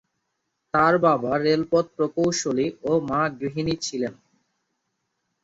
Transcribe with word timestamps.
তাঁর 0.73 0.93
বাবা 0.97 1.31
রেলপথ 1.37 1.85
প্রকৌশলী 1.95 2.67
ও 2.83 2.91
মা 3.09 3.21
গৃহিণী 3.39 3.75
ছিলেন। 3.81 4.13